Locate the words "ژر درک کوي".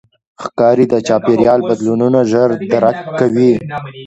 2.31-3.51